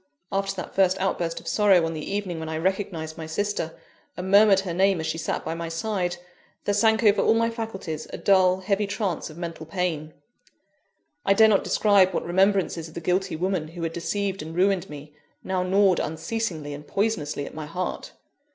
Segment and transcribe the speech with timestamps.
[0.31, 3.75] After that first outburst of sorrow on the evening when I recognised my sister,
[4.17, 6.17] and murmured her name as she sat by my side,
[6.65, 10.15] there sank over all my faculties a dull, heavy trance of mental pain.
[11.23, 14.89] I dare not describe what remembrances of the guilty woman who had deceived and ruined
[14.89, 18.13] me, now gnawed unceasingly and poisonously at my heart.